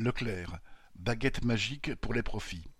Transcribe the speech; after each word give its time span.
Leclerc, 0.00 0.60
baguette 0.94 1.42
magique 1.42 1.92
pour 1.96 2.14
les 2.14 2.22
profits. 2.22 2.70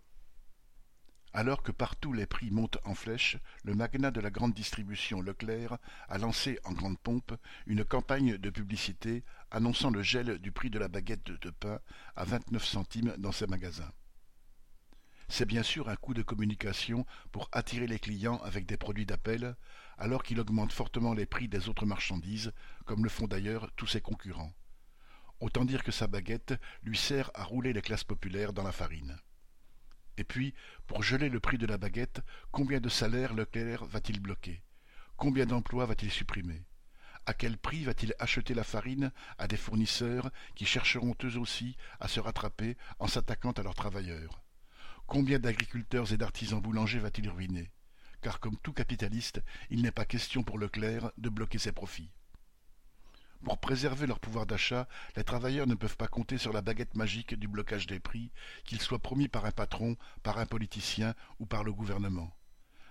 Alors 1.33 1.65
que 1.65 1.73
partout 1.73 2.13
les 2.13 2.27
prix 2.27 2.52
montent 2.52 2.79
en 2.85 2.94
flèche, 2.94 3.39
le 3.65 3.75
magnat 3.75 4.12
de 4.12 4.21
la 4.21 4.30
grande 4.30 4.54
distribution 4.54 5.21
Leclerc 5.21 5.79
a 6.09 6.19
lancé 6.19 6.61
en 6.62 6.71
grande 6.71 6.96
pompe 7.01 7.35
une 7.67 7.85
campagne 7.85 8.39
de 8.39 8.51
publicité 8.51 9.25
annonçant 9.51 9.91
le 9.91 10.01
gel 10.01 10.39
du 10.39 10.53
prix 10.53 10.71
de 10.71 10.79
la 10.79 10.87
baguette 10.87 11.25
de 11.25 11.51
pain 11.51 11.81
à 12.15 12.25
29 12.25 12.65
centimes 12.65 13.15
dans 13.19 13.32
ses 13.32 13.48
magasins. 13.48 13.90
C'est 15.26 15.44
bien 15.44 15.64
sûr 15.64 15.88
un 15.88 15.96
coup 15.96 16.14
de 16.14 16.22
communication 16.22 17.04
pour 17.32 17.48
attirer 17.50 17.88
les 17.88 17.98
clients 17.98 18.38
avec 18.44 18.64
des 18.64 18.76
produits 18.76 19.06
d'appel, 19.06 19.56
alors 19.98 20.22
qu'il 20.22 20.38
augmente 20.38 20.72
fortement 20.72 21.14
les 21.14 21.26
prix 21.26 21.48
des 21.48 21.68
autres 21.68 21.84
marchandises, 21.84 22.52
comme 22.84 23.02
le 23.02 23.10
font 23.10 23.26
d'ailleurs 23.26 23.72
tous 23.74 23.88
ses 23.88 24.00
concurrents. 24.00 24.54
Autant 25.41 25.64
dire 25.64 25.84
que 25.84 25.93
sa 25.93 26.07
baguette 26.09 26.55
lui 26.82 26.96
sert 26.96 27.30
à 27.34 27.45
rouler 27.45 27.73
les 27.73 27.82
classes 27.82 28.05
populaires 28.05 28.52
dans 28.52 28.64
la 28.64 28.73
farine. 28.73 29.19
Et 30.16 30.24
puis, 30.24 30.52
pour 30.88 31.05
geler 31.05 31.29
le 31.29 31.38
prix 31.38 31.59
de 31.59 31.66
la 31.66 31.79
baguette, 31.79 32.23
combien 32.51 32.80
de 32.80 32.88
salaires 32.88 33.34
Leclerc 33.34 33.84
va-t-il 33.84 34.19
bloquer? 34.19 34.62
Combien 35.16 35.46
d'emplois 35.46 35.87
va-t-il 35.87 36.10
supprimer? 36.10 36.65
À 37.24 37.34
quel 37.34 37.56
prix 37.56 37.84
va-t-il 37.84 38.15
acheter 38.19 38.55
la 38.55 38.65
farine 38.65 39.12
à 39.37 39.46
des 39.46 39.56
fournisseurs 39.56 40.30
qui 40.56 40.65
chercheront 40.65 41.15
eux 41.23 41.38
aussi 41.38 41.77
à 42.01 42.09
se 42.09 42.18
rattraper 42.18 42.77
en 42.98 43.07
s'attaquant 43.07 43.52
à 43.52 43.62
leurs 43.62 43.74
travailleurs? 43.74 44.43
Combien 45.07 45.38
d'agriculteurs 45.38 46.12
et 46.12 46.16
d'artisans 46.16 46.60
boulangers 46.60 46.98
va-t-il 46.98 47.29
ruiner? 47.29 47.70
Car 48.23 48.41
comme 48.41 48.57
tout 48.59 48.73
capitaliste, 48.73 49.41
il 49.70 49.82
n'est 49.82 49.93
pas 49.93 50.05
question 50.05 50.43
pour 50.43 50.59
Leclerc 50.59 51.12
de 51.16 51.29
bloquer 51.29 51.59
ses 51.59 51.73
profits. 51.73 52.10
Préserver 53.68 54.06
leur 54.06 54.18
pouvoir 54.18 54.46
d'achat, 54.46 54.88
les 55.14 55.24
travailleurs 55.24 55.66
ne 55.66 55.74
peuvent 55.74 55.98
pas 55.98 56.09
compter 56.09 56.38
sur 56.38 56.54
la 56.54 56.62
baguette 56.62 56.95
magique 56.95 57.34
du 57.34 57.48
blocage 57.48 57.86
des 57.86 58.00
prix, 58.00 58.30
qu'il 58.64 58.80
soit 58.80 58.98
promis 58.98 59.28
par 59.28 59.45
un 59.45 59.50
patron, 59.50 59.98
par 60.22 60.38
un 60.38 60.46
politicien 60.46 61.15
ou 61.38 61.45
par 61.45 61.65
le 61.65 61.74
gouvernement. 61.74 62.34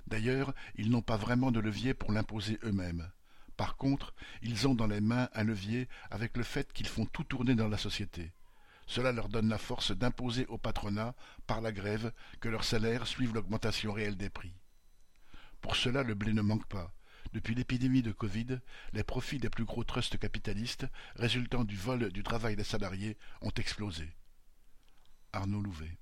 D'ailleurs, 0.05 0.53
ils 0.75 0.91
n'ont 0.91 1.01
pas 1.01 1.17
vraiment 1.17 1.49
de 1.49 1.59
levier 1.59 1.95
pour 1.95 2.11
l'imposer 2.11 2.59
eux-mêmes. 2.63 3.09
Par 3.55 3.75
contre, 3.75 4.13
ils 4.43 4.67
ont 4.67 4.75
dans 4.75 4.85
les 4.85 5.01
mains 5.01 5.29
un 5.33 5.43
levier 5.45 5.89
avec 6.11 6.37
le 6.37 6.43
fait 6.43 6.71
qu'ils 6.71 6.87
font 6.87 7.07
tout 7.07 7.23
tourner 7.23 7.55
dans 7.55 7.69
la 7.69 7.79
société. 7.79 8.31
Cela 8.85 9.11
leur 9.11 9.29
donne 9.29 9.49
la 9.49 9.57
force 9.57 9.97
d'imposer 9.97 10.45
au 10.45 10.59
patronat, 10.59 11.15
par 11.47 11.59
la 11.59 11.71
grève, 11.71 12.13
que 12.39 12.49
leurs 12.49 12.65
salaires 12.65 13.07
suivent 13.07 13.33
l'augmentation 13.33 13.93
réelle 13.93 14.15
des 14.15 14.29
prix. 14.29 14.53
Pour 15.59 15.75
cela, 15.75 16.03
le 16.03 16.13
blé 16.13 16.33
ne 16.33 16.43
manque 16.43 16.67
pas. 16.67 16.93
Depuis 17.33 17.55
l'épidémie 17.55 18.01
de 18.01 18.11
Covid, 18.11 18.59
les 18.93 19.03
profits 19.03 19.39
des 19.39 19.49
plus 19.49 19.65
gros 19.65 19.83
trusts 19.83 20.17
capitalistes, 20.17 20.87
résultant 21.15 21.63
du 21.63 21.75
vol 21.75 22.11
du 22.11 22.23
travail 22.23 22.55
des 22.55 22.63
salariés, 22.63 23.17
ont 23.41 23.51
explosé. 23.51 24.09
Arnaud 25.33 25.61
Louvet 25.61 25.97